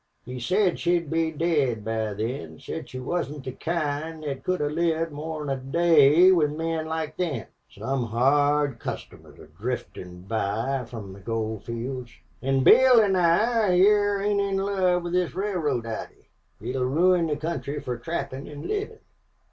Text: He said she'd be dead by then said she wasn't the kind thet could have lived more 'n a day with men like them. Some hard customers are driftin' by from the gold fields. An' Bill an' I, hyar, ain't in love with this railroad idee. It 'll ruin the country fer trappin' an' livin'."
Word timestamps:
He 0.25 0.39
said 0.39 0.79
she'd 0.79 1.11
be 1.11 1.29
dead 1.31 1.85
by 1.85 2.15
then 2.15 2.59
said 2.59 2.89
she 2.89 2.99
wasn't 2.99 3.43
the 3.43 3.51
kind 3.51 4.23
thet 4.23 4.43
could 4.43 4.59
have 4.59 4.71
lived 4.71 5.11
more 5.11 5.43
'n 5.43 5.49
a 5.51 5.55
day 5.61 6.31
with 6.31 6.49
men 6.53 6.87
like 6.87 7.17
them. 7.17 7.45
Some 7.69 8.05
hard 8.07 8.79
customers 8.79 9.37
are 9.37 9.51
driftin' 9.59 10.23
by 10.27 10.85
from 10.85 11.13
the 11.13 11.19
gold 11.19 11.65
fields. 11.65 12.09
An' 12.41 12.63
Bill 12.63 12.99
an' 12.99 13.15
I, 13.15 13.77
hyar, 13.77 14.23
ain't 14.23 14.41
in 14.41 14.57
love 14.57 15.03
with 15.03 15.13
this 15.13 15.35
railroad 15.35 15.85
idee. 15.85 16.29
It 16.61 16.75
'll 16.75 16.81
ruin 16.85 17.27
the 17.27 17.35
country 17.37 17.79
fer 17.79 17.95
trappin' 17.97 18.47
an' 18.47 18.63
livin'." 18.63 18.97